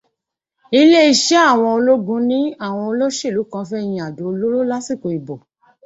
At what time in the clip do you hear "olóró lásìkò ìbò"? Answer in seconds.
4.31-5.35